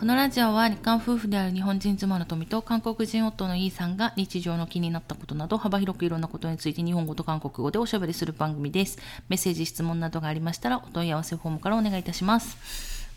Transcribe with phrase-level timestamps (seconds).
[0.00, 8.98] このラジオは日韓夫婦である日本人妻の富と韓国人夫のイーさんが日常の気になったことなど幅広くいろんなことについて日本語と韓国語でおしゃべりする番組です。
[9.28, 12.56] メッセージ、質問などがありましたらお問い合わせフォームからお願いいたします。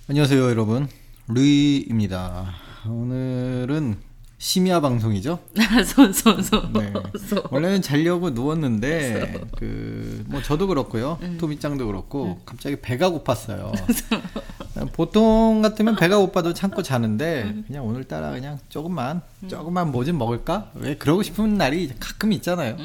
[0.07, 0.87] 안녕하세요, 여러분.
[1.27, 2.53] 루이입니다.
[2.87, 3.97] 오늘은
[4.44, 5.38] 심야 방송이죠.
[5.86, 6.70] 소소소.
[6.74, 6.92] 네.
[7.50, 11.18] 원래는 자려고 누웠는데 그뭐 그 저도 그렇고요.
[11.38, 13.72] 토미짱도 그렇고 갑자기 배가 고팠어요.
[14.92, 20.70] 보통 같으면 배가 고파도 참고 자는데 그냥 오늘따라 그냥 조금만 조금만 뭐 좀 먹을까?
[20.74, 22.76] 왜 그러고 싶은 날이 가끔 있잖아요.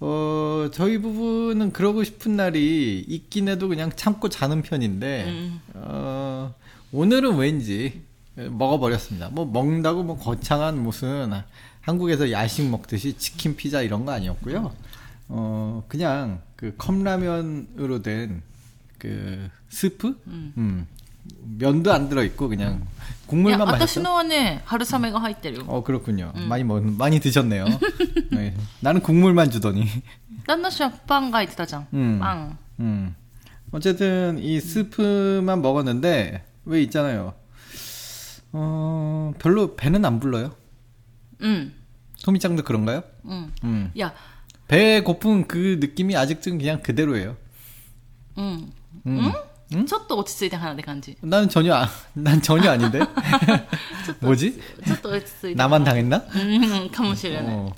[0.00, 6.54] 어, 저희 부부는 그러고 싶은 날이 있긴 해도 그냥 참고 자는 편인데 어,
[6.92, 8.02] 오늘은 왠지
[8.36, 9.28] 먹어버렸습니다.
[9.30, 11.32] 뭐 먹는다고 뭐 거창한 무슨
[11.80, 14.72] 한국에서 야식 먹듯이 치킨 피자 이런 거 아니었고요.
[15.28, 18.42] 어 그냥 그 컵라면으로 된
[19.02, 20.52] 그 스프, 음.
[20.56, 20.86] 음.
[21.58, 22.86] 면도 안 들어 있고 그냥
[23.26, 23.74] 국물만 마셨어.
[23.74, 25.64] 아까 신호원에 하루사메가 하이때요.
[25.66, 26.32] 어 그렇군요.
[26.36, 26.48] 음.
[26.48, 27.64] 많이 먹 많이 드셨네요.
[28.30, 28.54] 네.
[28.78, 29.88] 나는 국물만 주더니.
[30.46, 31.88] 딴나씨랑 빵가 있다잖.
[31.94, 32.20] 음.
[32.78, 33.16] 음.
[33.72, 37.34] 어쨌든 이 스프만 먹었는데 왜 있잖아요.
[38.52, 40.54] 어, 별로 배는 안 불러요.
[41.40, 41.74] 음.
[42.16, 43.02] 소미짱도 그런가요?
[43.24, 43.52] 음.
[43.64, 43.90] 음.
[43.98, 44.14] 야.
[44.68, 47.36] 배 고픈 그 느낌이 아직도 그냥 그대로예요.
[48.38, 48.72] 음.
[49.06, 49.32] 음.
[49.74, 49.86] 음?
[49.86, 51.16] ちょっと落ち着いて離れ感じ.
[51.22, 53.00] 나는 전혀 아, 난 전혀 아닌데.
[54.20, 54.60] 뭐지?
[54.84, 55.54] ちょっと落ち着いて.
[55.54, 56.24] 나만 당했나?
[56.36, 57.72] 음, かもしれない.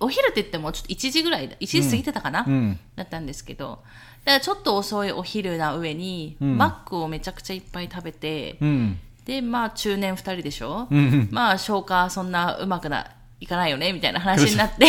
[0.00, 3.82] お昼って言ってもちょっと1時ぐらい、1時過ぎてたかな、うん、だったんですけど、
[4.24, 8.58] だからちょっと遅いお昼な上に、うん、マックをめちゃくちゃいっぱい食べて、
[9.26, 14.85] で、まあ中年2人でしょ、うん、まあ消化そんなうまくないかないよねみたいな話になって、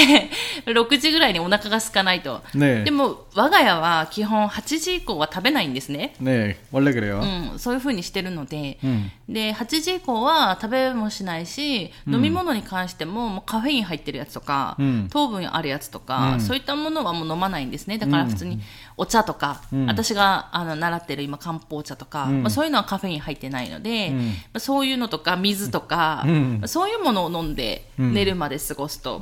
[0.66, 2.40] 6時ぐらいにお腹が空かないと。
[2.54, 2.84] 네.
[2.84, 6.14] でも我が家は基本8時以降は食べないんですね。
[6.22, 6.56] 네.
[6.70, 7.20] 원래 그래요.
[7.52, 17.98] うん、そういう風にしてるので、うんで、8時以降は食べもしないし、飲み物に関してももうカフェイン入ってるやつとか、うん糖分あるやつとか、うんそういったものはもう飲まないんですね。
[17.98, 18.60] だから普通に
[18.99, 29.21] お茶とか、うん、私があの習ってる今漢方茶とか、うん、まあ、そういうのはカフェイン入ってないので、うん、まあ、そういうのとか水とか、まあ、そういうものを飲んで寝るまで過ごすと、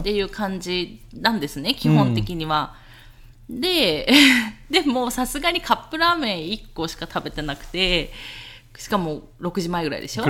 [0.00, 2.74] っていう感じなんですね基本的には。
[3.48, 4.06] で
[4.68, 8.12] でもさすがにカップラーメン1個しか食べてなくて
[8.76, 10.24] しかも6時前ぐらいでしょ？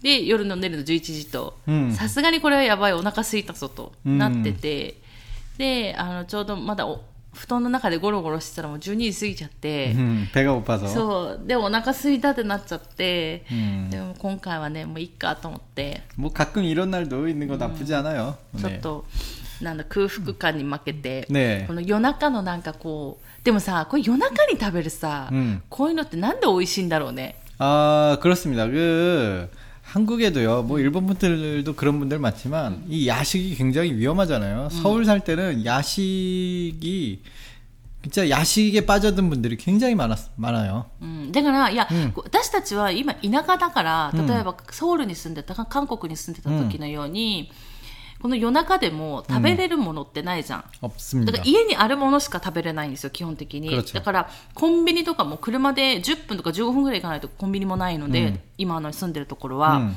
[0.00, 1.58] で夜の寝るの11時と。
[1.94, 4.96] さすがにこれはやばいお腹空すいたぞとなってて、
[5.58, 7.02] であのちょうどまだお
[7.33, 10.87] 布団の中でゴロゴロしてたらもう12時過ぎちゃって、 음, 배가 고파서.
[10.87, 18.37] そう、で、お腹空いたってなっちゃって、うんでも今回はね、もういっかと思って、 뭐 가끔 이런 날도 있는 거 나쁘지 않아요.
[18.57, 18.79] ちょっ 네.
[18.81, 19.05] と、
[19.61, 27.35] なんだ、空腹感に負けて、ねこの夜中のなんかこう、でもさ、これ夜中に食べるさ、うんこういうのってなんで美味しいんだろうね。
[27.59, 28.65] 아, 그렇습니다.
[28.67, 29.47] 그
[29.91, 30.63] 한국에도요.
[30.63, 34.69] 뭐 일본 분들도 그런 분들 많지만 이 야식이 굉장히 위험하잖아요.
[34.69, 37.21] 서울 살 때는 야식이
[38.03, 40.85] 진짜 야식에 빠져든 분들이 굉장히 많았, 많아요.
[41.01, 47.51] うん、だから、いや、うん私たちは今田舎だから、うん例えばソウルに住んでた、韓国に住んでた時のように、
[48.20, 50.64] この夜中でも食べれるものってないじゃん。
[50.82, 53.82] うん、だから家にあるものしか食べれないんですよ、基本的に。
[53.92, 59.76] だからコンビニとかも車で10分とか15分ぐらい行かないとコンビニもないので、うん、今の住んでるところは。
[59.76, 59.96] うん。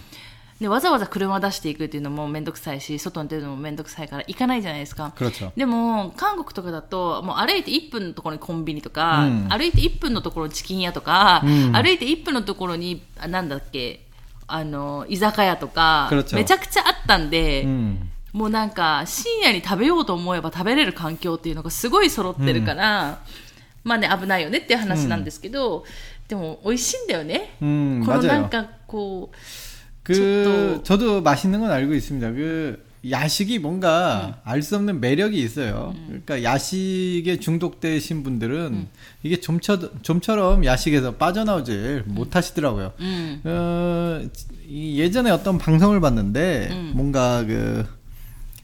[0.60, 5.14] でわざわざ車出していくっていうのも面倒くさいし外に出るのも面倒くさいから行かないじゃないですか。
[5.56, 14.05] でも韓国とかだともう歩いて1分のところにコンビニとか、うん、歩いて1分のところにチキン屋とか、うん、歩いて1分のところになんだっけ
[14.47, 18.11] あの、居酒屋とか、 그렇죠 めちゃくちゃあったんで、 음.
[18.33, 23.19] もうなんか、深夜に食べようと思えば食べれる環境っていうのがすごい揃ってるから、
[23.85, 25.85] まあね、危ないよねっていう話なんですけど、
[26.29, 27.57] でも美味しいんだよね。
[27.63, 28.47] 음, このな 맞아요.
[28.47, 29.37] んかこう、
[30.05, 32.31] 그 저도- 저도 맛있는 건 알고 있습니다.
[32.31, 35.94] 그 야식이 뭔가 알 수 없는 매력이 있어요.
[36.08, 38.88] 그러니까 야식에 중독되신 분들은
[39.24, 42.94] 이게 좀처, 좀처럼 야식에서 빠져나오질 못하시더라고요.
[43.00, 43.42] 음.
[43.44, 44.22] 어,
[44.68, 46.92] 이 예전에 어떤 방송을 봤는데 음.
[46.96, 47.86] 뭔가 그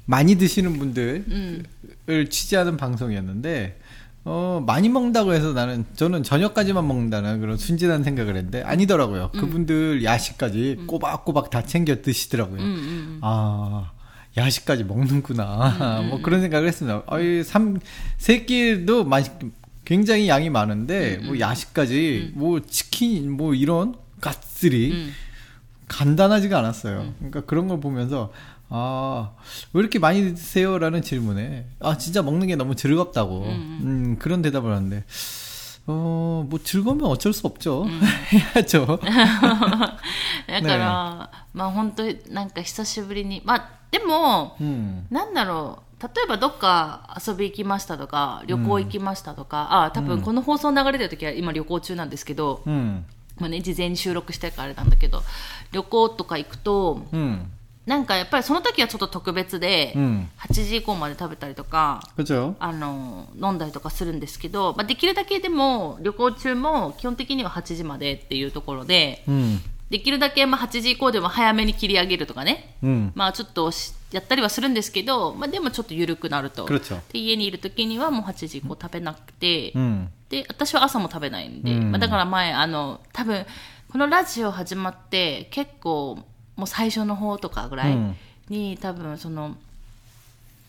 [0.06, 1.64] 많이 드시는 분들을 음.
[2.30, 3.80] 취재하는 방송이었는데
[4.24, 9.32] 어 많이 먹는다고 해서 나는 저는 저녁까지만 먹는다는 그런 순진한 생각을 했는데 아니더라고요.
[9.32, 12.62] 그분들 야식까지 꼬박꼬박 다 챙겨 드시더라고요.
[12.62, 13.20] 음, 음.
[13.22, 13.92] 아
[14.37, 17.03] 야식까지 먹는구나 뭐 그런 생각을 했습니다.
[17.07, 19.25] 아이 삼세 끼도 맛
[19.85, 25.13] 굉장히 양이 많은데 뭐 야식까지 뭐 치킨 뭐 이런 갓들이 음.
[25.89, 27.15] 간단하지가 않았어요.
[27.19, 28.33] 그러니까 그런 걸 보면서
[28.69, 29.31] 아,
[29.73, 35.05] 왜 이렇게 많이 드세요?라는 질문에 아, 진짜 먹는 게 너무 즐겁다고 음, 그런 대답을 하는데
[35.87, 37.87] 어, 뭐 즐거우면 어쩔 수 없죠.
[38.57, 38.99] 해야죠.
[40.49, 45.92] だから、まあ本当になんか久しぶりに、まあ でも、うん、なんだろう。
[46.02, 53.06] 例えばどっか遊び行きましたとか旅行行きましたとか、うん、ああ多分この放送流れてる時は今旅行中なんですけど、うん、
[53.38, 55.22] まあね、事前に収録してからあれなんだけど
[55.72, 57.52] 旅行とか行くと、うん、
[57.86, 62.02] なんかやっぱりその時はちょっと特別で、うん、8時以降まで食べたりとか
[62.60, 69.62] あの飲んだりとかするんですけど、まあ、できるだけでも旅行中も基本的には8時までっていうところで、うん、
[69.92, 73.72] できるだけまあ8時以降でも早めに切り上げるとかね、うん、まあちょっと
[74.12, 76.66] やったりはするんですけど、まあ、でもちょっと緩くなると。
[76.66, 76.80] で
[77.20, 83.46] 家にいる時にはもう8時以降食べなくて、うん、で私は朝も食べないんで、うん、まあ、だから前あの多分
[83.92, 86.20] このラジオ始まって結構
[86.56, 87.98] もう最初の方とかぐらい
[88.50, 89.56] に、多分その。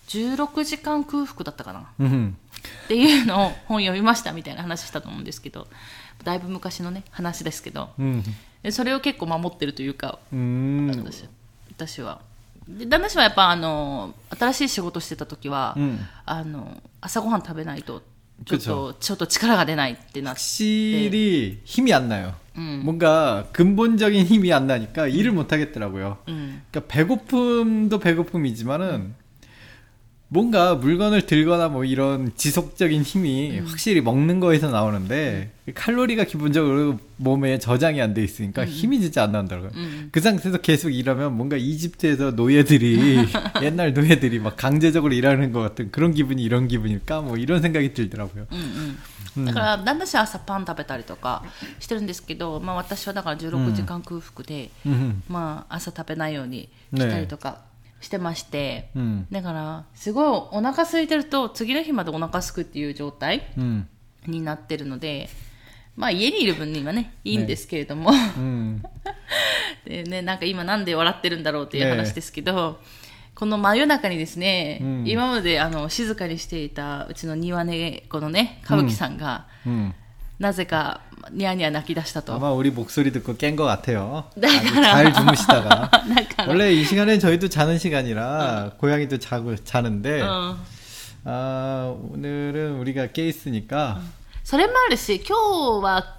[0.09, 2.37] 16時間空腹だったかな、うん、
[2.85, 5.69] っていうのを本読みましたみたいな話したと思うんですけど。
[6.25, 8.23] だいぶ昔のね話ですけど、うん、
[8.72, 10.88] それを結構守ってるというか 음.
[10.92, 11.26] 私
[11.78, 12.20] 私は
[12.68, 16.00] で旦那氏はやっぱあの新しい仕事してた時は、 음.
[16.26, 18.02] あの朝ごはん食べないと
[18.46, 22.34] ちょっ 그쵸 とちょっと力が出ないってなって 확실히 힘이 안 나요.
[22.58, 22.82] 음.
[22.84, 26.18] 뭔가 근본적인 힘이 안 나니까 일을 못 하겠더라고요.
[26.28, 29.16] うん、 그러니까 배고픔도 배고픔이지만은
[30.32, 38.02] 뭔가 물건을 들거나 뭐 이런 지속적인 힘이 확실히 먹는 거에서 나오는데 칼로리가 기본적으로 몸에 저장이
[38.02, 39.72] 안 돼 있으니까 힘이 진짜 안 나온다고요.
[39.76, 40.10] 음.
[40.12, 43.26] 그 상태에서 계속 일하면 뭔가 이집트에서 노예들이
[43.64, 48.48] 옛날 노예들이 막 강제적으로 일하는 것 같은 그런 기분이 이런 기분일까 뭐 이런 생각이 들더라고요.
[48.52, 48.98] うん
[49.38, 51.44] うん、だから旦那氏は朝パン食べたりとか
[51.80, 57.62] してるんですけど、まあ、私はだから16時間空腹で、 음, まあ、朝食べないようにしたりとか
[58.03, 63.47] してまして、うん、だからすごいお腹空いてると次の日までお腹空くっていう状態
[64.27, 65.31] になってるので、
[65.97, 68.83] うん、まあ家にいる分にはねいいんですけれども、ね、うん、
[69.87, 72.77] でねなんか今なんで笑ってるんだろうっていう話ですけど、ね、
[73.37, 79.95] この真夜中にですね、今まであの静かにしていたうちの庭猫のね歌舞伎さんが、うん。
[80.42, 81.02] なぜか
[81.32, 82.34] ニャーニャー泣き出したと。
[82.34, 84.26] 아마 우리 목소리 듣고 깬 것 같아요.
[84.36, 85.90] 네, 아주 잘 주무시다가.
[85.90, 90.58] だ から、 원래 이 시간에 저희도 자는 시간이라 고양이도 자고 자는데 うん、
[91.26, 94.00] 아, 오늘은 우리가 깨 있으니까
[94.44, 96.16] それもあるし今日は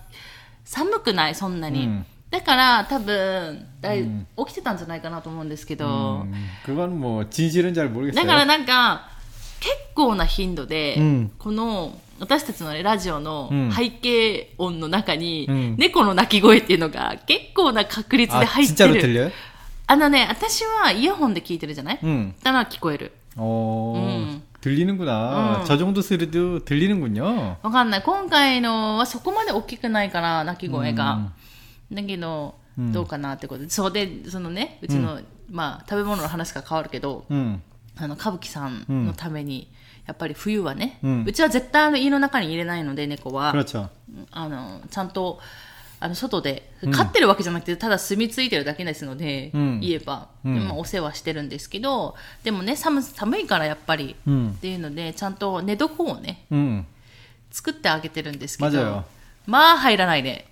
[0.64, 6.34] 寒くないそんなに、うんだから多分だい起きてたんじゃないかなと思うんですけど、 음,
[6.66, 8.26] 그건 뭐 진실은 잘 だ 모르겠어요.
[8.26, 9.08] からなんか
[9.60, 19.00] 結構な頻度で、うんこの 私たちの、ね、ラジオのうん背景音の中に、うん猫の鳴き声っていうのが結構な確率で 아, 入って 진짜로 る。
[19.00, 19.32] 들려요?
[19.86, 22.34] あのね、私はイヤホンで聞いてるじゃない、 음.
[22.42, 23.12] だから聞こえる。
[23.36, 24.42] 어, 음.
[24.60, 25.60] 들리는구나.
[25.62, 25.64] 음.
[25.64, 27.56] 저 정도 소리도 들리는군요.
[27.62, 28.02] わかんない。
[28.02, 31.30] 今回のはそこまで大きくないから、鳴き声が。
[31.92, 33.70] だけど、うんどうかなってことで。
[33.70, 37.60] そうで、そのね、うちの、まあ、食べ物の話が変わるけど、 음.
[37.96, 39.68] あの、歌舞伎さんのために、
[40.05, 43.53] やっぱり冬はね、うん、うちは絶対あの家の中に入れないので猫は。
[44.31, 45.39] あのちゃんと
[45.99, 56.45] あの外で、飼ってるわけじゃなくてただ住み着いてるだけですので、うん、言えば、ま、お世話してるんですけどでもね寒寒いからやっぱり、っていうのでちゃんと寝床をね、
[57.51, 59.05] 作ってあげてるんですけど
[59.45, 60.45] まあ入らないね。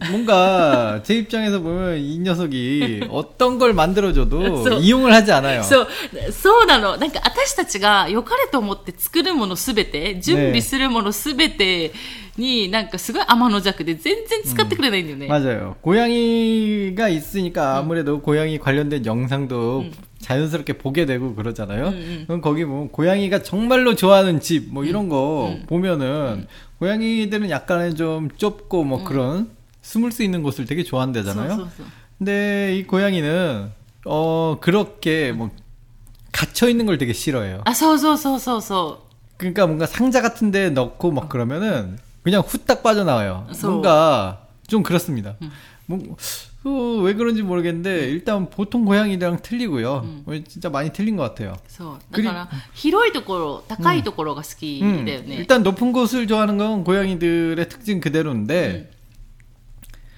[0.00, 5.62] 그 뭔가 제 입장에서 보면 이 녀석이 어떤 걸 만들어줘도 そう 이용을 하지 않아요.
[5.62, 5.88] そう、
[6.32, 6.96] そうなの。
[6.96, 11.92] なんか私たちが良かれと思って作るものすべて、準備するものすべて
[12.36, 15.28] に、なんかすごい天の弱で全然使ってくれないんだよね。
[15.28, 15.76] 맞아요.
[15.82, 19.84] 고양이가 있으니까 아무래도 고양이 관련된 영상도
[20.20, 21.88] 자연스럽게 보게 되고 그러잖아요.
[21.88, 22.24] 음.
[22.26, 26.46] 그럼 거기 보면 고양이가 정말로 좋아하는 집 뭐 이런 거 보면은
[26.80, 29.50] 고양이들은 약간은 좀 좁고 뭐 그런
[29.81, 31.69] 숨을 수 있는 곳을 되게 좋아한다잖아요.
[32.17, 33.71] 근데 이 고양이는
[34.05, 35.51] 어 그렇게 뭐
[36.31, 37.61] 갇혀 있는 걸 되게 싫어해요.
[37.65, 39.07] 아, 서서서서서.
[39.37, 43.47] 그러니까 뭔가 상자 같은 데 넣고 막 그러면은 그냥 후딱 빠져나와요.
[43.61, 45.35] 뭔가 좀 그렇습니다.
[45.87, 45.97] 어,
[46.63, 50.23] 뭐왜 그런지 모르겠는데 일단 보통 고양이랑 틀리고요.
[50.25, 51.55] 어, 진짜 많이 틀린 것 같아요.
[51.63, 54.43] 그래서 그러니까 히로이 도코로, 다카이 도코로가 음.
[54.43, 55.19] 스키네요.
[55.19, 55.31] 음.
[55.31, 58.91] 일단 높은 곳을 좋아하는 건 고양이들의 특징 그대로인데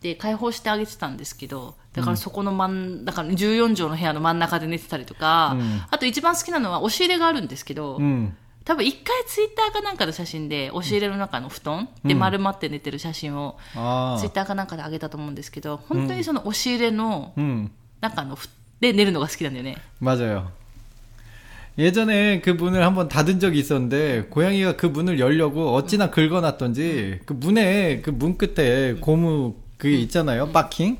[0.00, 2.66] で開放してあげてたんですけどだからそこの真
[3.02, 8.32] んだから14畳の部屋の真ん中で寝てたりとか、うんあと一番好きなのは押し入れがあるんですけど、 음.
[8.64, 14.16] 多分一回ツイッターかなんかの写真で押し入れの中の布団で丸まって寝てる写真を 아.
[14.18, 17.70] ツイッターかなんかで上げたと思うんですけど本当にその押し入れの 음.
[18.00, 18.48] 中のふ
[18.80, 20.50] で寝るのが好きなんだよね 맞아요.
[21.78, 28.02] 예전에 그 문을 한번 닫은 적이 있었는데 고양이가 그 문을 열려고 어찌나 긁어놨던지 그 문에
[28.02, 30.98] 그 문 끝에 고무 그게 있잖아요 바킹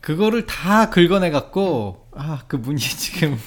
[0.00, 3.38] 그거를 다 긁어내갖고 아 그 문이 지금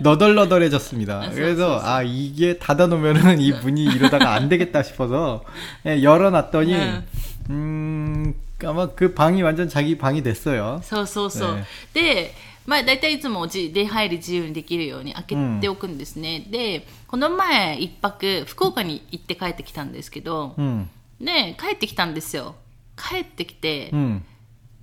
[0.00, 1.30] 너덜너덜해졌습니다.
[1.34, 5.42] 그래서 아 이게 닫아놓으면은 이 문이 이러다가 안 되겠다 싶어서
[5.86, 7.02] 예, 열어놨더니 네.
[7.50, 10.80] 음 아마 그 방이 완전 자기 방이 됐어요.
[10.84, 11.64] そうそうそう、ね
[11.94, 20.88] でまあ、大体いつもじ出入り自由にできるように開けておくんですね、でこの前一泊福岡に行って帰ってきたんですけど、 음,
[21.20, 22.54] で帰ってきたんですよ
[22.95, 24.25] 帰ってきて、うん。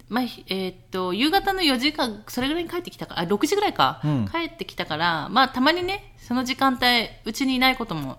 [0.08, 4.28] まあえー、っと夕方の4時間それぐらいに帰ってきたかあ6時ぐらいか、うん。
[4.28, 8.18] 帰ってきたから、まあ、たまにねその時間帯うちにいないことも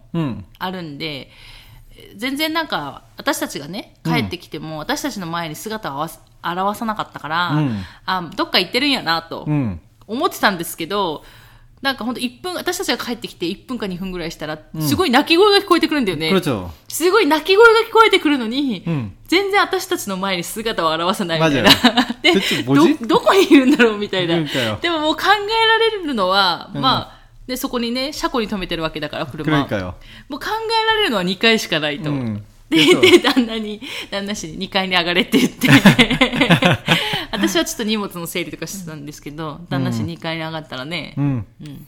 [0.57, 1.29] あるんで、
[2.15, 7.77] 全然なんか私たちがね帰ってきても、私たちの前に姿を合わす現さなかったから、うん。
[8.05, 9.47] あどっか行ってるんやなと
[10.07, 11.23] 思ってたんですけど、
[11.81, 16.29] なんか本当一分、私たちが帰ってきて1分か2分ぐらいしたら、すごい泣き声が聞こえてくるんだよね。
[16.89, 18.83] すごい泣き声が聞こえてくるのに、
[19.27, 21.69] 全然私たちの前に姿を現さないみたいな。
[22.21, 22.33] で
[22.99, 24.35] ど、どこにいるんだろうみたいな。
[24.81, 25.27] でももう考え
[25.67, 29.57] られるのは、まあ、で、そこにね、車庫に止めてるわけだから、車。
[30.27, 32.11] もう考えられるのは2回しかないと。
[32.69, 33.81] で、で、旦那に、
[34.11, 35.67] 旦那氏に2階に上がれって言って。
[37.48, 41.44] 私はちょっと荷物の整理とかしてたんですけど、旦那氏2階に上がったらね、 음.
[41.60, 41.86] 음.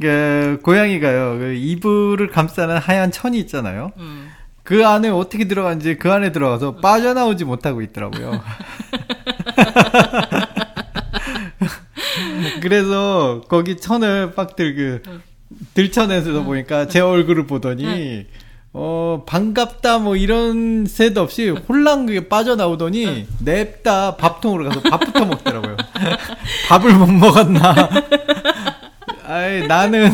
[0.00, 1.38] 그 고양이가요.
[1.38, 3.92] 그 이불을 감싸는 하얀 천이 있잖아요.
[3.96, 4.28] うん。
[4.62, 8.40] 그 안에 어떻게 들어간지 그 안에 들어가서 빠져나오지 못하고 있더라고요.
[12.62, 15.02] 그래서 거기 천을 빡들 그
[15.74, 18.26] 들쳐내서 보니까 제 얼굴을 보더니
[18.77, 25.77] 어 반갑다 뭐 이런 새도 없이 홀랑 그게 빠져나오더니 냅다 밥통으로 가서 밥부터 먹더라고요.
[26.67, 27.73] 밥을 못 먹었나?
[29.25, 30.11] 아이 나는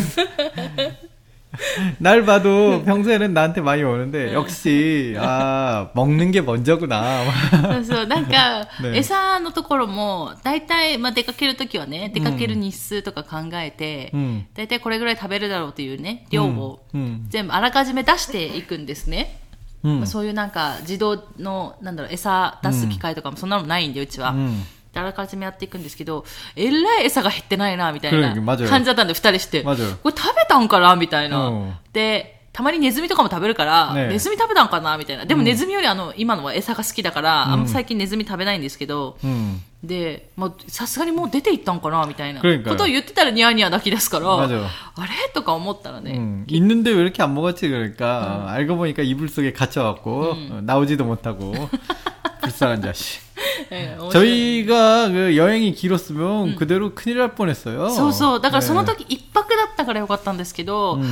[2.01, 7.25] 날 봐도 평소에는 나한테 많이 오는데 역시 아 먹는 게 먼저구나.
[7.51, 14.45] そうそう、なんか、 ね餌のところも、大体、まあ、出かけるときはね、出かける日数とか考えて、 음.
[14.55, 17.25] 大体これぐらい食べるだろうというね、量を 음.
[17.31, 19.39] 全部あらかじめ出していくんですね。
[19.83, 20.01] 음.
[20.01, 24.33] まあそういうなんか、自動の、なんだろう、餌出す機械とかもそんなのないんで、うちは。
[24.33, 24.63] 음.
[24.80, 26.25] で あらかじめやっていくんですけど、
[26.57, 29.63] えらい餌が減ってないな、みたいな 그러니까맞아요 感じだったんで、二人して。
[29.63, 31.49] 맞아요 これ食べたんかなみたいな。
[31.49, 35.27] うんで、たまにネズミとかも食べるから、ねネズミ食べたんかなみたいな。
[35.27, 39.59] でもネズミよりあの、今のは餌が好きだから、あんま最近ネズミ食べないんですけど、 음.
[39.85, 44.65] で、まあ、さすがにもう出ていったんかなみたいな 그러니까요 ことを言ってたらニヤニヤ泣き出すから、 맞아요
[44.97, 46.45] あれとか思ったらね、 음.
[46.49, 51.53] 있는데 왜 이렇게 안 먹었지 그러니까 알고 보니까 이불 속에 갇혀갖고 어, 나오지도 못하고
[52.41, 53.21] 불쌍한 자식.
[53.71, 54.27] えー面白い
[54.67, 57.89] 저희가 그 여행이 길었으면 그대로 큰일 날 뻔했어요.
[57.91, 58.41] そうそう。
[58.41, 58.87] だからその 네.
[58.95, 61.03] 時一泊だったからよかったんですけど、うん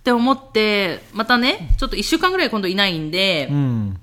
[0.00, 3.96] って思って、またね、ちょっと一週間ぐらい今度いないんで、 음.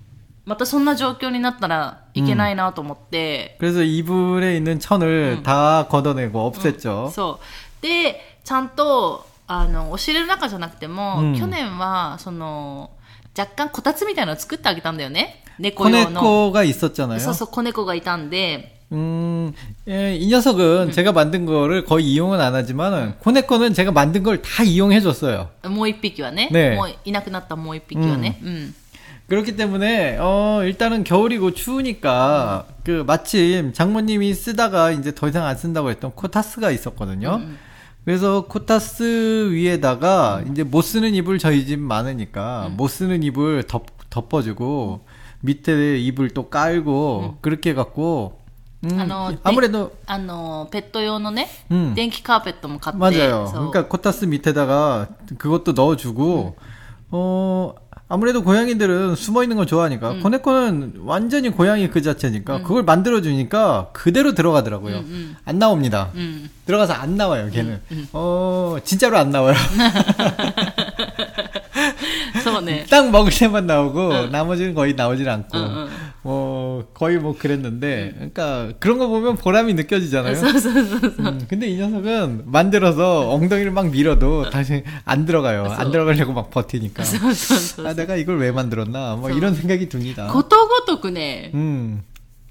[0.46, 7.10] またそんな状況になったらいけないなと思って、 그래서 이불에 있는 천을 다 걷어내고 없앴죠.
[7.10, 7.82] そう。
[7.82, 12.92] で、ちゃんと、あの、押し入れの中じゃなくても、うん去年は、その、
[13.36, 15.44] 若干こたつみたいなのを作ってあげたんだよね。
[15.71, 17.19] 코네코가 있었잖아요.
[17.19, 19.53] 그래서 코네코가 있던데 음,
[19.89, 20.93] 예, 이 녀석은 음.
[20.93, 25.49] 제가 만든 거를 거의 이용은 안 하지만, 코네코는 제가 만든 걸 다 이용해줬어요.
[25.67, 26.51] 모이피규어네?
[26.53, 26.75] 네.
[26.77, 28.39] 뭐, 이나크났다 모이피규어네?
[28.43, 28.47] 음.
[28.47, 28.75] 음.
[29.29, 32.75] 그렇기 때문에, 어, 일단은 겨울이고 추우니까, 음.
[32.85, 37.37] 그, 마침 장모님이 쓰다가 이제 더 이상 안 쓴다고 했던 코타스가 있었거든요.
[37.37, 37.59] 음, 음.
[38.05, 42.77] 그래서 코타스 위에다가, 이제 못 쓰는 이불 저희 집 많으니까, 음.
[42.77, 45.07] 못 쓰는 이불 덮, 덮어주고,
[45.42, 48.40] 밑에 이불 또 깔고 그렇게 해갖고
[48.86, 53.00] 음, あの、で 아무래도 あの、ペット用のね、うん電気カーペットも買って。
[53.00, 53.48] 맞아요.
[53.48, 55.08] そう 그러니까 코타스 밑에다가
[55.40, 56.56] 그것도 넣어주고
[57.10, 57.74] 어
[58.10, 64.34] 아무래도 고양이들은 숨어 있는 거 좋아하니까 코네코는 완전히 고양이 그 자체니까 그걸 만들어 주니까 그대로
[64.34, 64.98] 들어가더라고요.
[65.00, 65.36] 음.
[65.44, 66.12] 안 나옵니다.
[66.16, 66.50] うん。
[66.68, 67.50] 들어가서 안 나와요.
[67.50, 67.82] 걔는.
[68.14, 69.56] 어 진짜로 안 나와요.
[72.44, 72.86] そうね。
[72.90, 75.88] 딱 먹을 때만 나오고 나머지는 거의 나오질 않고 응, 응.
[76.24, 80.36] 뭐 거의 뭐 그랬는데 그러니까 그런 거 보면 보람이 느껴지잖아요.
[80.36, 81.14] そうそうそうそう。
[81.20, 85.66] 음, 근데 이 녀석은 만들어서 엉덩이를 막 밀어도 다시 안 들어가요.
[85.66, 87.04] 안 들어가려고 막 버티니까.
[87.04, 87.88] そうそうそう。
[87.88, 89.16] 아, 내가 이걸 왜 만들었나?
[89.16, 90.28] 뭐 이런 생각이 듭니다.
[90.28, 92.04] ことごとくね、 음,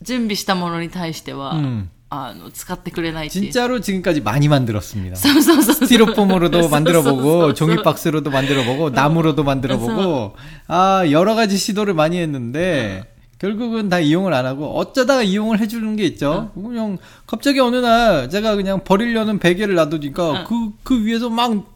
[0.02, 1.90] 準備したものに対しては、 음.
[2.10, 3.44] あの、使ってくれないっていう。
[3.50, 5.16] 진짜로 지금까지 많이 만들었습니다.
[5.16, 5.88] そうそうそうそう。
[5.88, 10.36] 스티로폼으로도 そう 만들어보고 そうそう 종이박스로도 만들어보고 나무로도 만들어보고
[10.68, 16.04] 아 여러 가지 시도를 많이 했는데 결국은 다 이용을 안 하고 어쩌다가 이용을 해주는 게
[16.06, 16.52] 있죠.
[16.54, 16.96] 그냥
[17.26, 21.74] 갑자기 어느 날 제가 그냥 버리려는 베개를 놔두니까 그 그 위에서 막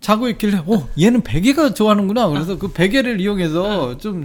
[0.00, 2.28] 자고 있길래 어 얘는 베개가 좋아하는구나.
[2.30, 4.24] 그래서 그 베개를 이용해서 좀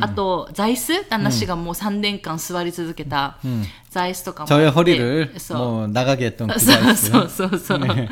[0.00, 3.38] あと座椅子旦那氏がもう3年間座り続けた
[3.88, 7.10] 座椅子とかもあって 저의 허리를 そう 뭐 나가게 했던 그 そう 자이스.
[7.10, 7.78] そうそうそう。
[7.78, 8.08] ね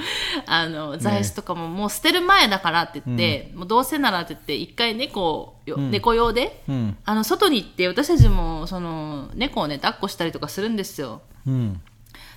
[0.46, 11.22] あの、座椅子とかももう捨てる前だからって言って、もうどうせならって言って、一回猫よ、猫用で、 음, あの、外に行って、私たちも、その、猫をね、抱っこしたりとかするんですよ。
[11.48, 11.80] 음,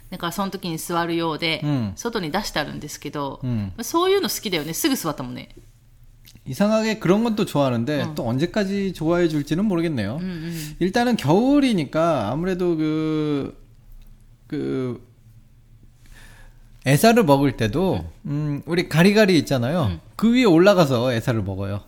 [0.09, 3.71] だからその時に座るようで、うん外に出してあるんですけど、 음.
[3.83, 4.73] そういうの好きだよね。
[4.73, 5.49] すぐ座ったもんね。
[6.45, 10.17] 이상하게 그런 건 또 좋아하는데 또 언제까지 좋아해 줄지는 모르겠네요.
[10.21, 10.75] うんうん。
[10.79, 13.57] 일단은 겨울이니까 아무래도 그,
[14.47, 15.05] 그,
[16.85, 19.99] 애사를 먹을 때도, 음, 우리 가리가리 있잖아요.
[20.15, 21.81] 그 위에 올라가서 애사를 먹어요.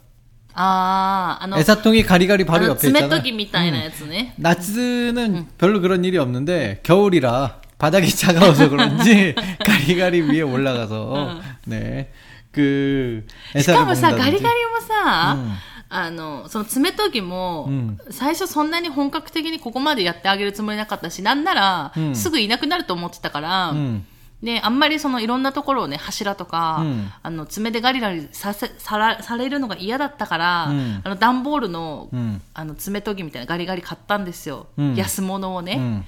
[0.54, 3.10] あー、あの、 애사통이 가리가리 あ 바로 の 옆에 爪 있잖아요.
[3.10, 4.34] 研ぎみたいなやつね。
[4.36, 12.12] 나츠는 별로 그런 일이 없는데, 겨울이라 바닥이 차가워서 그런지 가리가리 위에 올라가서, 네.
[12.55, 15.53] しかもさガリガリもさ、うん。
[15.91, 24.07] あの、その爪研ぎも、うん、最初そんなに本格的にここまでやってあげるつもりなかったし、なんなら、うん、すぐいなくなると思ってたから、うん、
[24.43, 30.73] ね、あんまりそのいろんなところをね、柱とか、うん、あの、爪でガリガリさせ、さら、されるのが嫌だったから、あ
[31.05, 32.09] の、段ボールの、
[32.55, 34.67] あの、爪研ぎみたいなガリガリ買ったんですよ。
[34.97, 36.05] 安物をね。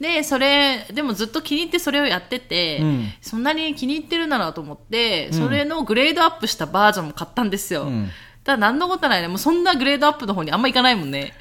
[0.00, 7.84] 음, で、それ、でもずっと気に入ってそれをやってて、うんそんなに気に入ってるならと思って、それのグレードアップしたバージョンも買ったんですよ。
[7.84, 8.10] うん
[8.44, 9.28] ただ何のことないね。
[9.28, 11.32] もうそんなグレードアップの方にあんま行かないもんね。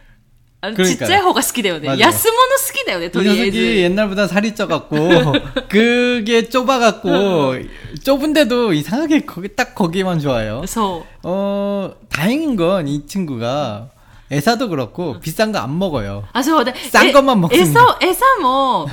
[0.62, 1.88] あのち 그러니까요 っちゃい方が好きだよね。
[1.90, 3.58] 맞아요 安物好きだよね、と 이 りあえ 녀석이 ず。
[3.82, 5.34] 옛날보다 살이 쪄갖고
[5.68, 7.56] 그게 좁아갖고
[8.04, 10.64] 좁은데도 이상하게 거기 딱 거기만 좋아요.
[10.68, 11.18] そう。
[11.24, 13.90] 어 다행인 건 이 친구가
[14.32, 16.24] 애사도 그렇고 비싼 거 안 먹어요.
[16.34, 16.74] あ、そうで。
[16.90, 18.88] 싼 것만 먹습니다 餌、餌も、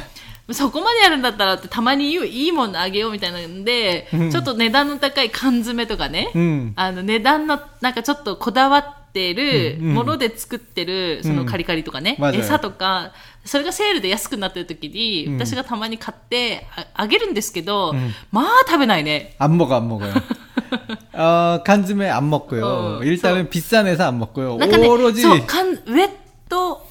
[0.50, 13.12] そこまでやるんだったらってたまに言ういいものあげようみたいなんで、ちょっと値段の高い缶詰とかね、 음, あの値段のなんかちょっとこだわってるうんうんもので作ってるそのカリカリとかね、맞아요 餌とか、
[13.44, 17.94] それがセールで安くなってる時に、私がたまに買ってああげるんですけど、
[18.30, 19.34] まあ食べないね。
[19.38, 20.12] 안 먹어 안 먹어요.
[21.14, 22.66] 어 간즘에 안 먹고요.
[22.66, 24.56] 어, 일단은 비싼 애사 안 먹고요.
[24.58, 26.10] なんかね、 오로지 そう、かんウェッ
[26.48, 26.86] ト、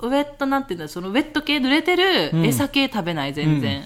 [0.00, 3.84] ウェットなんていうんだそのウェット系、濡れてる餌系食べない、全然。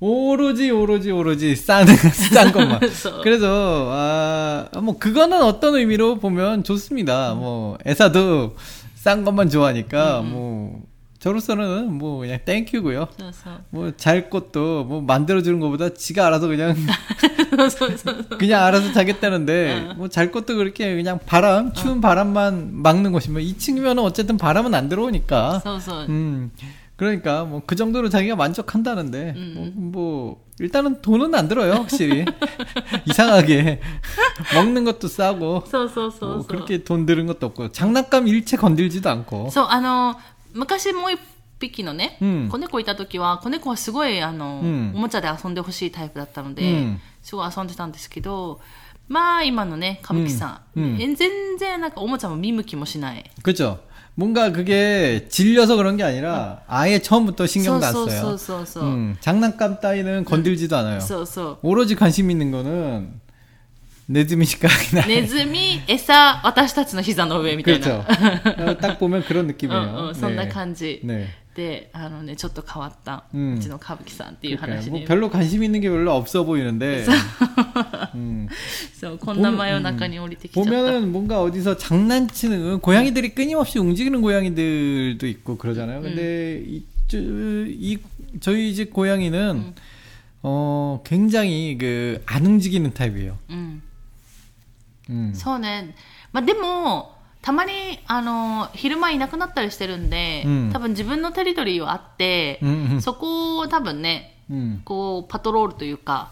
[0.00, 2.78] 오로지 오로지 오로지 싼 싼 것만.
[2.78, 3.20] 그래서.
[3.20, 7.34] 그래서 아뭐 그거는 어떤 의미로 보면 좋습니다.
[7.34, 8.54] 뭐 애사도
[8.94, 10.61] 싼 것만 좋아하니까 뭐
[11.23, 13.07] 저로서는 뭐 그냥 땡큐고요.
[13.69, 16.75] 뭐 잘 것도 뭐 만들어 주는 것보다 지가 알아서 그냥
[18.37, 24.03] 그냥 알아서 자겠다는데 뭐 잘 것도 그렇게 그냥 바람 추운 바람만 막는 것이면 2층이면은 뭐
[24.05, 25.61] 어쨌든 바람은 안 들어오니까.
[26.09, 26.51] 음.
[26.97, 32.25] 그러니까 뭐 그 정도로 자기가 만족한다는데 뭐, 뭐, 일단은 돈은 안 들어요 확실히.
[33.09, 33.79] 이상하게.
[34.53, 35.63] 먹는 것도 싸고.
[36.27, 37.71] 뭐 그렇게 돈 들은 것도 없고.
[37.71, 39.49] 장난감 일체 건들지도 않고.
[40.54, 41.20] 昔もう一
[41.60, 48.60] 匹のね、うん子猫いた時は子猫はすごいあの、うんおもちゃで遊んでほしいタイプだったので、うんすごい遊んでたんですけど
[49.08, 53.24] まあ今のね歌舞伎さん、うんうんえ全然なんかおもちゃも見向きもしない。
[53.42, 53.80] 그렇죠.
[54.14, 58.36] 뭔가 그게 질려서 그런 게 아니라 아예 처음부터 신경도 안 そうそう 써요.
[58.36, 58.84] そうそう。
[58.84, 60.98] 음, 장난감 따위는 건들지도 않아요.
[61.00, 61.58] そうそう。
[61.62, 63.20] 오로지 관심 있는 거는
[64.10, 68.04] 네즈미 식각이나 ネズミ、餌、私たちの膝の上みたいな。
[68.04, 68.70] 그렇죠.
[68.70, 70.08] 어, 딱 보면 그런 うん 느낌이에요.
[70.08, 71.00] うん、そんな感じ。
[71.04, 71.26] 네.
[71.54, 74.76] で、あのね、ちょっと変わった、ううんちの歌舞伎さんっていう 그러니까요.
[74.80, 75.04] 話 뭐 で。
[75.06, 77.14] 별로 관심 있는 게 별로 없어 보이는데 そう
[78.14, 78.48] 음,
[78.98, 80.70] そう、こんな真夜中に降りてきちゃった。
[80.70, 86.00] 보면은 뭔가 어디서 장난치는 고양이들이 끊임없이 움직이는 고양이들도 있고 그러잖아요.
[86.00, 87.98] 근데 이, 저, 이
[88.40, 89.74] 저희 집 고양이는
[90.44, 93.36] 어 굉장히 그 안 움직이는 타입이에요.
[95.33, 95.95] そうね、
[96.31, 97.71] まあ、でもたまに
[98.07, 104.37] あの昼間いなくなったりしてるんで、うん、多分自分のテリトリーはあって、うんうん、そこを多分ね、
[104.85, 106.31] こうパトロールというか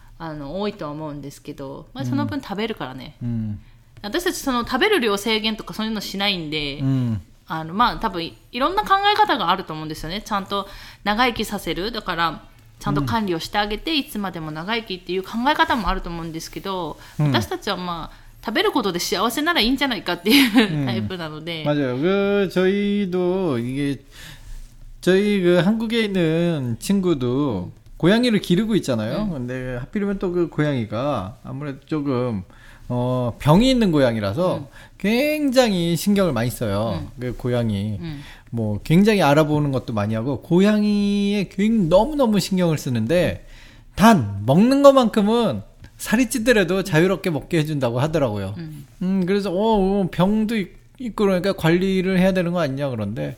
[0.20, 3.16] あの、多いとは思うんですけど、まあ、その分食べるからね。
[3.22, 3.58] 음,
[4.02, 10.68] 私たちその食べる量制限とかそういうのしないんで、 음, あのまあ多分いろんな考え方があると思うんですよねちゃんと
[11.04, 12.42] 長生きさせるだから
[12.80, 21.98] ちゃんと管理をしてあげて、いつまでも長生きっていう考え方もあると思うんですけど、私たちはまあ食べることで幸せならいいんじゃないかっていう、タイプなので、 맞아요.
[21.98, 23.98] 그 저희도 이게
[25.00, 29.29] 저희 그 한국에 있는 친구도 고양이를 기르고 있잖아요.
[29.29, 32.41] 근데 하필이면 또 그 고양이가 아무래도 조금
[32.89, 37.05] 어 병이 있는 고양이라서 굉장히 신경을 많이 써요.
[37.19, 38.21] 그 고양이 음.
[38.49, 43.45] 뭐 굉장히 알아보는 것도 많이 하고 고양이에 굉장히 너무너무 신경을 쓰는데
[43.95, 45.61] 단 먹는 것만큼은
[45.97, 48.55] 살이 찌더라도 자유롭게 먹게 해준다고 하더라고요.
[49.03, 49.55] 음, 그래서 어,
[50.01, 53.37] 어, 병도 있- 있고 그러니까 관리를 해야 되는 거 아니냐 그런데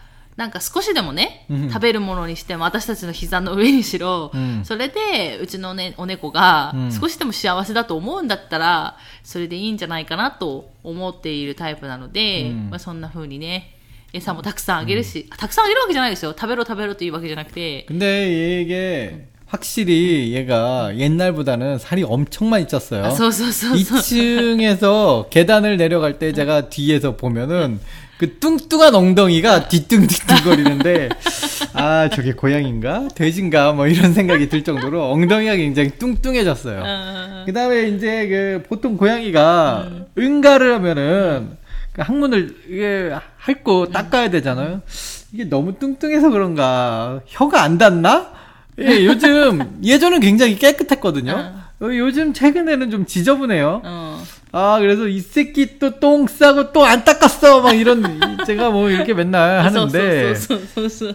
[0.40, 13.72] なんか少しでもね、うん食べるものにしても私たちの膝の上にしろ、うんそれでうちの、ね、お猫がうん少しでも幸せだと思うんだったらそれでいいんじゃないかなと思っているタイプなので、うんまあ、そんな風にね
[14.12, 23.04] 餌もたくさんあげるし、たくさんあげるわけじゃないですよ食べろ食べろというわけじゃなくて 근데 이게 확실히 얘가 옛날보다는 살이 엄청 많이 쪘어요.
[23.04, 27.80] あそうそうそうそう 2층에서 계단을 내려갈 때 제가 뒤에서 보면은
[28.21, 31.09] 그 뚱뚱한 엉덩이가 뒤뚱뒤뚱거리는데
[31.73, 36.83] 아 저게 고양인가 돼지인가 뭐 이런 생각이 들 정도로 엉덩이가 굉장히 뚱뚱해졌어요.
[36.85, 37.43] 아.
[37.47, 40.05] 그 다음에 이제 그 보통 고양이가 음.
[40.19, 41.57] 응가를 하면은
[41.93, 43.91] 그 항문을 이게 핥고 음.
[43.91, 44.83] 닦아야 되잖아요.
[45.31, 48.33] 이게 너무 뚱뚱해서 그런가 혀가 안 닿나?
[48.77, 51.31] 예, 요즘 예전은 굉장히 깨끗했거든요.
[51.31, 51.71] 아.
[51.81, 53.81] 어, 요즘 최근에는 좀 지저분해요.
[53.83, 54.10] 어.
[54.53, 57.61] 아 그래서 이 새끼 또 똥 싸고 또 안 닦았어.
[57.61, 58.03] 막 이런
[58.45, 60.33] 제가 뭐 이렇게 맨날 하는데.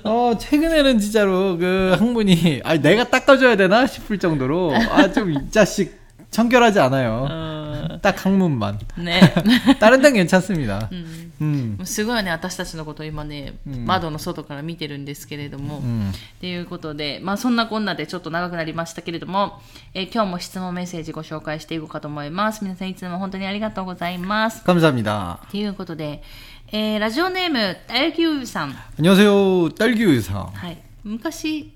[0.04, 4.72] 어 최근에는 진짜로 그 항문이 아 내가 닦아줘야 되나 싶을 정도로.
[4.74, 6.05] 아 좀 이 자식.
[6.35, 7.27] 청결하지 않아요.
[7.29, 8.79] うん 딱 항문만.
[8.97, 9.19] ね
[9.79, 10.87] 다른 데는 괜찮습니다.
[10.91, 11.85] うん 음.
[11.85, 16.11] すごいね、私たちのことを今ね、うん窓の外から見てるんですけれども、 음.
[16.11, 19.59] っていうことで、まあそんなこんなでちょっと長くなりましたけれども、
[19.93, 22.63] えー今日も質問メッセージご紹介していこうかと思います。
[22.63, 24.63] 皆さんいつも本当にありがとうございます。
[24.63, 25.39] 감사합니다.
[25.51, 26.23] ということで、
[26.71, 28.75] えーラジオネーム、たゆきゅうさん。
[28.99, 29.69] 안녕하세요.
[29.75, 30.51] 딸기우유상.
[30.53, 30.77] はい。
[31.03, 31.73] 昔、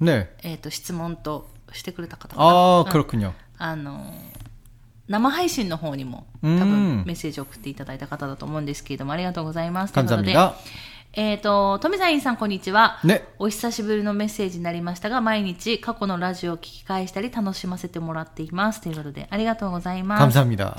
[0.00, 0.28] 네.
[0.42, 3.32] えっ、と、質問としてくれた方かな 아 うん 그렇군요.
[3.58, 4.42] あのー
[5.08, 9.92] 生配信の方にも多うん分メッセージを送っていただいた方だと思うんですけれども、ありがとうございます。
[9.92, 10.54] ということで 감사합니다.
[11.14, 12.98] えっ、と、富澤院さん、こんにちは。
[13.04, 18.80] ねお久しぶりのメッセージになりましたが、毎日過去のラジオを聞き返したり楽しませてもらっています。
[18.80, 20.38] ということで、ありがとうございます。
[20.38, 20.76] 감사합니다.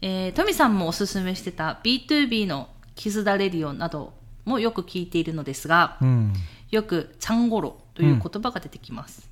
[0.00, 6.32] えー、富さんもおすすめしてた B2B のキスダレリオンなどもよく聞いているのですが、 음.
[6.70, 9.28] よく、ちゃんごろという言葉が出てきます。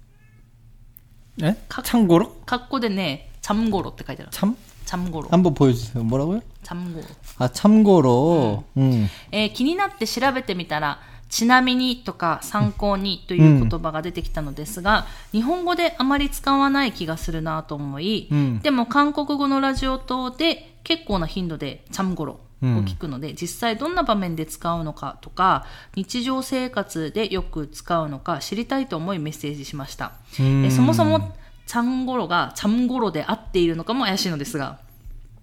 [1.43, 1.57] 예?
[1.69, 2.31] 참고로?
[2.47, 4.33] 格好でね、ちゃんごろって書いてある。
[4.33, 4.55] 참?
[4.87, 5.29] ちゃんごろ。
[5.31, 6.03] 한번 보여주세요.
[6.05, 6.43] 뭐라고요?
[6.63, 7.07] ちゃんごろ。
[7.39, 8.65] 아 참고로.
[8.77, 9.09] 음.
[9.33, 34.80] えー気になって調べてみたら、ちなみにとか参考にという言葉が出てきたのですが、日本語であまり使わない気がするなと思い、うんでも韓国語のラジオ等で結構な頻度でチャムゴロ を聞くので、うん、実際どんな場面で使うのかとか日常生活でよく使うのか知りたいと思いメッセージしました、えそもそもちゃんごろがちゃんごろで合っているのかも怪しいのですが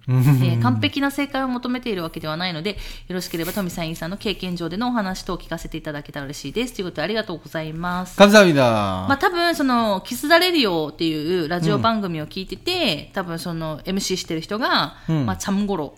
[0.08, 2.76] えー、完璧な正解を求めているわけではないので、よ
[3.10, 6.74] ろしければ、富さん、インさんの経験上でのお話と聞かせていただけたら嬉しいです。
[6.74, 8.16] ということで、ありがとうございます。
[8.16, 8.54] 感謝 합。
[8.54, 15.94] まあ、多分、その、キスダレディオっていうラジオ番組を聞いてて、うん、多分、その、MC してる人が、うん、まあ、チャムゴロ。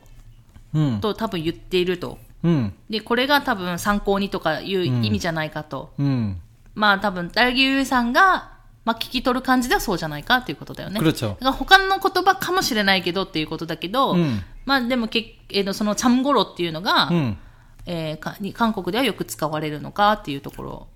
[1.00, 6.40] と多分言っていると、うん、でこれが多分参考にとかいう意味じゃないかと、うん、うん、
[6.74, 8.52] まあ多分大木優さんが、
[8.84, 11.00] まあ、聞き取る感じではそうじゃないかっていうことだよね。
[11.00, 17.38] だから他の言葉かもしれないけどっていうことだけど、うん、まあでもけ、えー、そのチャムゴロっていうのが、うん、
[17.86, 20.86] えー、か韓国ではよく使われるのかっていうところ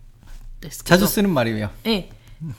[0.61, 0.95] ですけど。
[1.85, 2.11] ええ。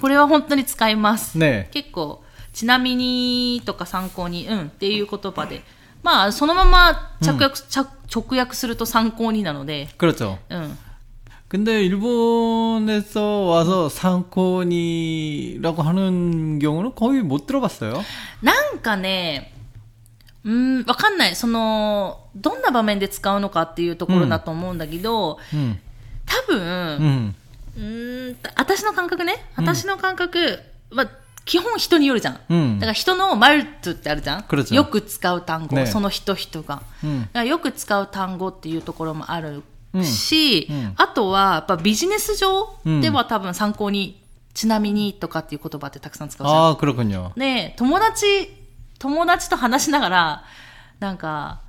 [0.01, 1.37] これは本当に使います。
[1.37, 2.23] ね、結構、
[2.53, 5.63] ちなみにとか参考に、うんっていう言葉で。
[6.04, 10.38] まあそのまま着訳、着直訳すると参考になので、 그렇죠.
[10.48, 10.78] うん。
[11.48, 18.04] 근데 일본에서 와서 상코니라고 하는 경우는 거의 못 들어봤어요.
[18.40, 19.52] なんかね、
[20.44, 21.34] うーん、わかんない。
[21.34, 25.78] その、どんな場面で使うのかっていうところだと思うんだけど、 음.
[26.24, 26.60] 多分、
[27.00, 27.34] 음.
[27.76, 29.44] うーん、私の感覚ね。
[29.56, 30.60] 私の感覚
[30.92, 31.08] は、
[31.44, 32.40] 基本人によるじゃん。
[32.48, 34.42] うんだから人のマルトってあるじゃん。
[34.42, 36.82] 그렇죠 よく使う単語、ねその人人が。
[37.02, 37.22] 음.
[37.22, 39.62] だからよく使う単語っていうところもある
[40.04, 42.68] し、うんうんあとは、やっぱビジネス上
[43.00, 44.22] では多分参考に、
[44.54, 46.72] ちなみにとかっていう言葉ってたくさん使うじゃん。
[46.72, 47.32] 아, 그렇군요.
[47.38, 48.26] で、友達、
[48.98, 50.44] 友達と話しながら、
[51.00, 51.60] なんか、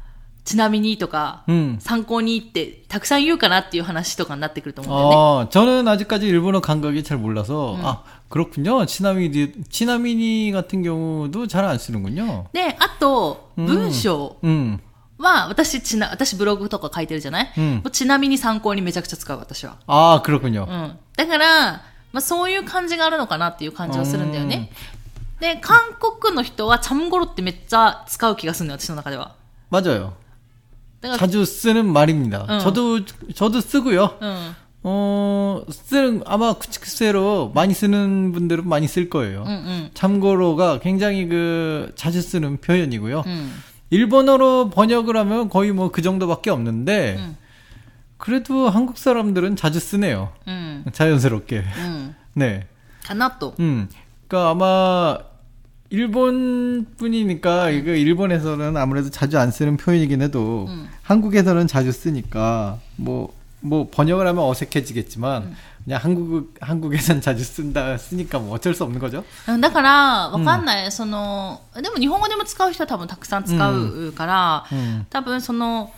[0.45, 1.77] ちなみにとか、 음.
[1.79, 5.15] 参考にってたくさん言うかなっていう話とかになってくると思うんだよね。
[5.45, 8.85] 어, 저는 아직까지 일본어 감각이 잘 몰라서, 아, 그렇군요.
[8.85, 12.45] 치나미니, 치나미니 같은 경우도 잘 안 쓰는군요.
[12.53, 14.79] で、あと、うん文章 음.
[15.19, 19.75] は、私、ちな、私ブログとか書いてるじゃない、うんもうちなみに参考にめちゃくちゃ使う、私は。
[19.85, 20.65] 아, 그렇군요.
[20.67, 20.97] うん。
[21.17, 21.71] だから、
[22.11, 24.71] まあそういう感じがあるのかなっていう感じはするんだよね。
[25.39, 25.77] で、韓
[26.19, 29.35] 国の人はチャムゴロってめっちゃ使う気がするのよ、私の中では。
[29.69, 30.13] 맞아요.
[31.16, 32.44] 자주 쓰는 말입니다.
[32.48, 32.58] 어.
[32.58, 33.00] 저도
[33.34, 34.18] 저도 쓰고요.
[34.20, 34.54] 어.
[34.88, 39.42] 어, 쓰는, 아마 쿠치쿠세로 많이 쓰는 분들은 많이 쓸 거예요.
[39.42, 39.90] 음, 음.
[39.94, 43.24] 참고로가 굉장히 그, 자주 쓰는 표현이고요.
[43.26, 43.54] 음.
[43.90, 47.18] 일본어로 번역을 하면 거의 뭐 그 정도밖에 없는데,
[48.16, 50.32] 그래도 한국 사람들은 자주 쓰네요.
[50.92, 51.64] 자연스럽게.
[52.34, 52.66] 네.
[53.04, 53.54] 가나또.
[53.58, 53.88] 음.
[54.28, 55.18] 그니까 아마,
[55.89, 60.87] 일본 분이니까 이거 일본에서는 아무래도 자주 안 쓰는 표현이긴 해도 음.
[61.03, 65.55] 한국에서는 자주 쓰니까 뭐 뭐 번역을 하면 어색해지겠지만 음.
[65.83, 69.23] 그냥 한국 한국에선 자주 쓴다 쓰니까 뭐 어쩔 수 없는 거죠.
[69.47, 75.05] うんだから、わかんない、その、でも日本語でも使う人は多分たくさん使うから、 음.
[75.09, 75.91] 多分その、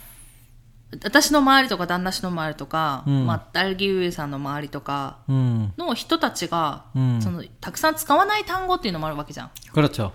[0.90, 9.50] 私の周りとか旦那氏の周りとか、うん、まあ、ダルギウエさんの周りとかの人たちが、うん、そのたくさん使わない単語っていうのもあるわけじゃん。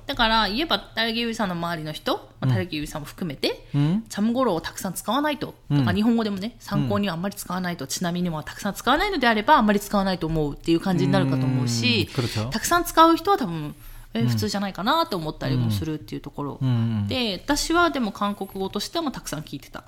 [0.08, 12.10] だから言えばダルギウエさんの周りの人、まあ、ダルギウエさんも含めて、チャムゴロウをたくさん使わないと、とか日本語でもね参考にはあんまり使わないと、ちなみにもたくさん使わないのであればあんまり使わないと思うっていう感じになるかと思うし、
[12.52, 13.76] たくさん使う人は多分
[14.16, 16.60] え普通じゃないかなと思ったりもするっていうところ、
[17.08, 19.84] で私はでも韓国語としてもたくさん聞いてた。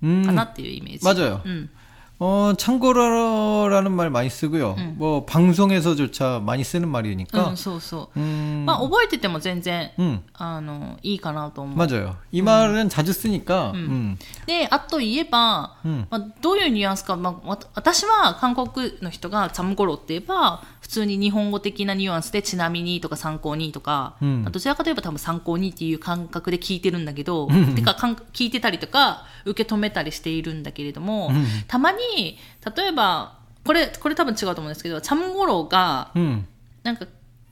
[0.00, 1.04] かなっていうイメージ。
[1.04, 1.40] 맞아요.
[1.44, 1.70] うん。
[2.18, 4.74] 어, 참고라라는 말 많이 쓰고요.
[4.96, 7.50] 뭐 방송에서조차 많이 쓰는 う 말이니까.
[7.52, 8.18] ん、そうそう。
[8.18, 8.64] 음.
[8.66, 10.22] まあ、覚えてても全然、 음.
[10.32, 11.76] あの、いいかなと思う。
[11.76, 12.16] 맞아요.
[12.32, 13.72] 이 말은 자주 쓰니까.
[13.74, 14.16] 음.
[14.46, 31.31] で、あと言えば、うんまあ、どういうニュアンスか、まあわた、私は韓国の人がチャムゴロって言えば、普 通に日本語的なニュアンスでちなみにとか参考にとか、うんまあどちらかといえば多分参考にっていう感覚で聞いてるんだけど、てかかん聞いてたりとか、受け止めたりしているんだけれども、
[31.67, 32.37] たまに、
[32.75, 36.43] 例えば、これ、これ多分違うと思うんですけど、チャムゴロが、 음.
[36.83, 37.05] なんか、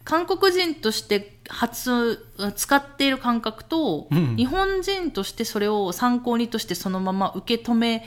[0.04, 2.26] 韓国人として発、
[2.56, 8.06] 使っている感覚と、うん日本人としてそれを参考にとしてそのまま受け止め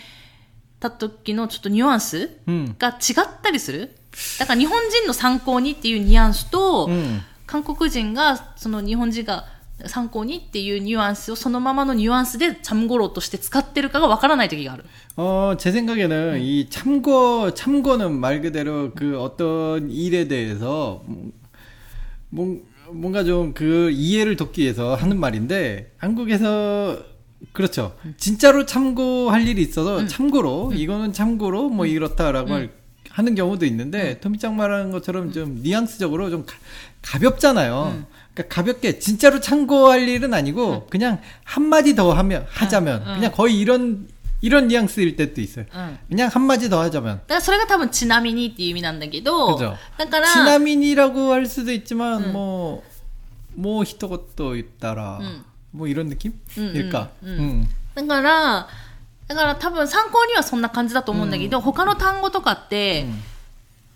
[0.81, 2.75] た時のちょっとニュアンス 음.
[2.79, 3.95] が違ったりする
[4.40, 7.22] だから日本人の参考にっていうニュアンスと、 음.
[7.46, 9.46] 韓国人が、その日本人が
[9.86, 14.86] 参考にっていうニュアンスをそのままのニュアンスでチャムゴロとして使ってるかがわからない時がある。
[15.18, 21.32] 어, 제 생각에는 이 참고, 참고는 말 그대로 그 어떤 일에 대해서, 음,
[22.30, 26.98] 뭔, 뭔가 좀 그 이해를 돕기 위해서 하는 말인데 한국에서
[27.54, 27.96] 그렇죠.
[28.18, 32.72] 진짜로 참고할 일이 있어서 참고로 이거는 참고로 뭐 이렇다라고 할-
[33.12, 40.08] 하는 경우도 있는데 토미짱 말하는 것처럼 좀 뉘앙스적으로 좀 가, 볍잖아요 그러니까 가볍게 진짜로 참고할
[40.08, 44.08] 일은 아니고 그냥 한 마디 더 하면 하자면 그냥 거의 이런
[44.40, 45.66] 이런 뉘앙스일 때도 있어요.
[45.74, 45.98] うん。
[46.10, 49.76] 그냥 한 마디 더 하자면 だからそれが多分ちなみにっていう意味なんだけど、 그죠.
[49.98, 52.84] だから、 지나민이라고 할 수도 있지만 뭐
[53.58, 55.44] 뭐 히토것도 있다라 음.
[55.72, 56.40] 뭐 이런 느낌?
[56.60, 57.10] 음, 일까?
[57.24, 57.68] 음, 음.
[57.96, 58.68] だから、
[59.32, 63.06] だから多分参考にはそんな感じだと思うんだけど、他の単語とかって、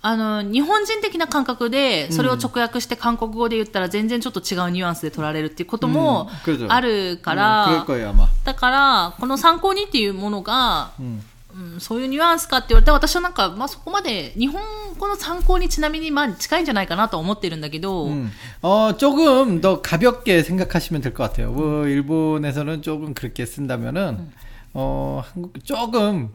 [0.01, 8.27] あの、日本人的な感覚で、それを直訳して韓国語で言ったら全然ちょっと違うニュアンスで取られるっていうこともうん그죠 あるか 음, ら、 그럴 거예요 아마.
[8.43, 11.21] だから、この参考にっていうものが、 음.
[11.53, 14.61] うん、そういうニュアンスかって言われたら私はなんか、まあ、そこまで日本
[14.97, 18.31] 語の参考にちなみにまあ近いんじゃないかなと思ってるんだけど、 음.
[18.61, 21.51] 어, 조금 더 가볍게 생각하시면 될 것 같아요.
[21.51, 24.31] 뭐, 일본에서는 조금 그렇게 쓴다면은,
[24.73, 26.29] 어, 한국, 조금,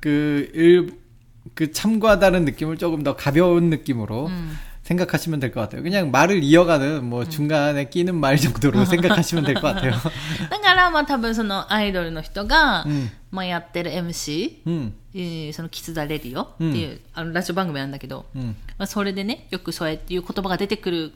[0.00, 0.98] 그, 일,
[1.54, 4.30] 그 참고하다는 느낌을 조금 더 가벼운 느낌으로
[4.82, 5.82] 생각하시면 될 것 같아요.
[5.82, 9.92] 그냥 말을 이어가는, 뭐, 중간에 끼는 말 정도로 생각하시면 될 것 같아요.
[10.50, 18.54] だからまあ多分そのアイドルの人が、うんまあ、やってる MC、 음, えーそのキツダレディオっていう、あのラジオ番組なんだけど、 음.
[18.78, 21.12] まあ、それでねよくそうやっていう言葉が出てくるうん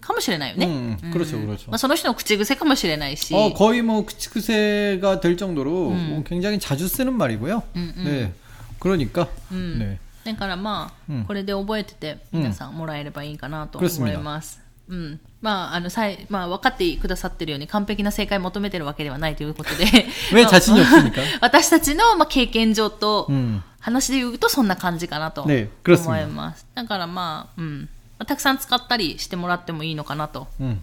[0.00, 1.70] かもしれないよね、 음, 그렇죠, 그렇죠.
[1.70, 7.62] まあ、その人の口癖かもしれないし、 어, 거의 뭐口癖가 될 정도로 뭐 굉장히 자주 쓰는 말이고요.
[8.04, 8.32] 네.
[8.78, 9.28] 그러니까.
[9.50, 9.98] 네.
[10.24, 14.60] だからまあ、うんこれで覚えてて皆さんもらえればいいかなと思 그렇습니다 います。
[14.90, 15.20] うん。
[15.40, 19.84] まあ、あの、さい、まあ、分かってくださってるように完璧な正解求めてるわけではないということで。
[20.34, 21.22] 왜 まあ 자신이 없습니까?
[21.40, 23.62] 私たちの、まあ、経験上と、 음.
[23.80, 26.66] 話で言うとそんな感じかなと思 네 い 그렇습니다 ます。
[26.74, 27.88] だからまあ、うん。
[28.18, 30.78] まあたくさん使ったりしてもらってもいいのかなと 음.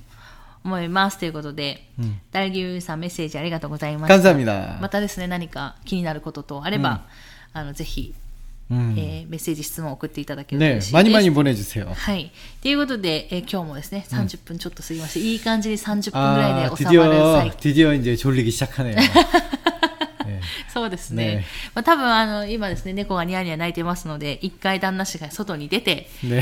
[0.64, 1.18] 思います。
[1.20, 1.88] ということで、
[2.32, 4.16] 大流さんメッセージありがとうございました。
[4.34, 4.80] 감사합니다.
[4.82, 7.02] またですね、何か気になることとあれば、
[7.54, 8.14] あの、ぜひ、
[8.70, 8.96] 음.
[8.98, 10.94] えーメッセージ、質問を送っていただけると 네, 嬉しいです。
[10.94, 11.94] 많이 많이 보내주세요.
[11.94, 12.32] はい。
[12.62, 18.98] ということで、えー今日もですね、30分ちょっと過ぎまして、いい感じに30分ぐらい 아, で収まる 드디어 最 드디어 이제 졸리기 시작하네요.
[20.42, 20.42] 네.
[20.74, 21.38] そうですね。
[21.38, 26.42] ねまあ多分あの、今ですね、猫がニヤニヤ泣いてますので、一回旦那氏が外に出て、 네.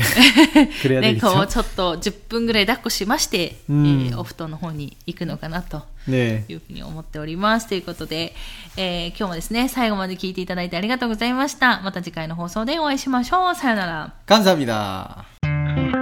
[0.82, 1.46] 그래야 猫を 되겠죠.
[1.46, 6.44] ちょっと10分ぐらい抱っこしまして、うんえーお布団の方に行くのかなと 네.
[6.48, 7.68] いうふうに思っております。
[7.68, 8.34] ということで、
[8.76, 11.80] えー今日もですね、最後まで聞いていただいてありがとうございました。
[11.82, 13.54] また次回の放送でお会いしましょう。
[13.54, 14.12] さよなら。
[14.26, 15.99] 감사합니다.